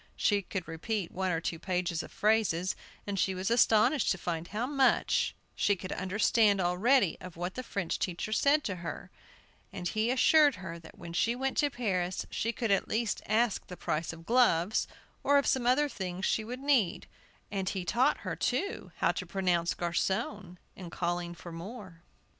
She 0.15 0.41
could 0.41 0.67
repeat 0.67 1.11
one 1.11 1.29
or 1.29 1.39
two 1.39 1.59
pages 1.59 2.01
of 2.01 2.11
phrases, 2.11 2.75
and 3.05 3.19
she 3.19 3.35
was 3.35 3.51
astonished 3.51 4.09
to 4.11 4.17
find 4.17 4.47
how 4.47 4.65
much 4.65 5.35
she 5.53 5.75
could 5.75 5.91
understand 5.91 6.59
already 6.59 7.19
of 7.21 7.37
what 7.37 7.53
the 7.53 7.61
French 7.61 7.99
teacher 7.99 8.31
said 8.33 8.63
to 8.63 8.77
her; 8.77 9.11
and 9.71 9.87
he 9.89 10.09
assured 10.09 10.55
her 10.55 10.79
that 10.79 10.97
when 10.97 11.13
she 11.13 11.35
went 11.35 11.55
to 11.57 11.69
Paris 11.69 12.25
she 12.31 12.51
could 12.51 12.71
at 12.71 12.87
least 12.87 13.21
ask 13.27 13.67
the 13.67 13.77
price 13.77 14.11
of 14.11 14.25
gloves, 14.25 14.87
or 15.23 15.37
of 15.37 15.45
some 15.45 15.67
other 15.67 15.87
things 15.87 16.25
she 16.25 16.43
would 16.43 16.61
need, 16.61 17.05
and 17.51 17.69
he 17.69 17.85
taught 17.85 18.21
her, 18.21 18.35
too, 18.35 18.91
how 19.01 19.11
to 19.11 19.27
pronounce 19.27 19.75
"garçon," 19.75 20.57
in 20.75 20.89
calling 20.89 21.35
for 21.35 21.51
more. 21.51 22.01